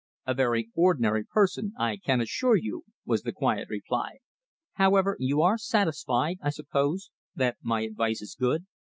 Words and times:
"A 0.25 0.33
very 0.33 0.69
ordinary 0.73 1.23
person, 1.25 1.73
I 1.77 1.97
can 1.97 2.21
assure 2.21 2.55
you," 2.55 2.85
was 3.05 3.21
the 3.21 3.31
quiet 3.31 3.69
reply. 3.69 4.17
"However, 4.73 5.15
you 5.19 5.43
are 5.43 5.59
satisfied, 5.59 6.39
I 6.41 6.49
suppose, 6.49 7.11
that 7.35 7.57
my 7.61 7.81
advice 7.81 8.23
is 8.23 8.33
good?" 8.33 8.65